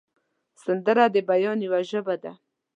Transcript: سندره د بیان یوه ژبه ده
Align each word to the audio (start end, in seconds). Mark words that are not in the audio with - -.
سندره 0.63 1.05
د 1.13 1.15
بیان 1.29 1.57
یوه 1.67 1.79
ژبه 1.89 2.15
ده 2.23 2.33